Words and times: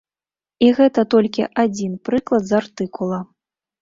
І 0.67 0.69
гэта 0.77 1.03
толькі 1.15 1.47
адзін 1.65 1.93
прыклад 2.07 2.43
з 2.49 2.59
артыкула. 2.61 3.19